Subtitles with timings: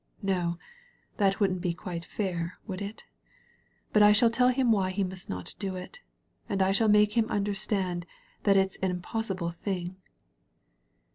[0.23, 0.57] No,
[1.17, 3.03] that wouldn't be quite fair, would it?
[3.93, 5.99] But I shall tell him why he must not do it,
[6.49, 8.07] and / shali make him understand
[8.41, 9.97] that ifs an impossible thing.